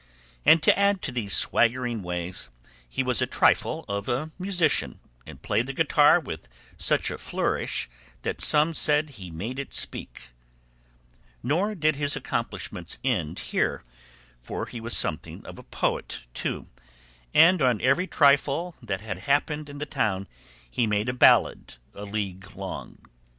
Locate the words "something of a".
14.97-15.69